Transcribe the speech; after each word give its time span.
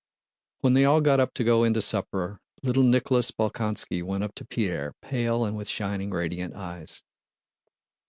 When 0.61 0.73
they 0.73 0.83
all 0.83 0.99
got 0.99 1.19
up 1.19 1.31
to 1.35 1.43
go 1.43 1.63
in 1.63 1.75
to 1.75 1.81
supper, 1.83 2.39
little 2.63 2.81
Nicholas 2.81 3.29
Bolkónski 3.29 4.01
went 4.01 4.23
up 4.23 4.33
to 4.33 4.45
Pierre, 4.45 4.95
pale 4.99 5.45
and 5.45 5.55
with 5.55 5.69
shining, 5.69 6.09
radiant 6.09 6.55
eyes. 6.55 7.03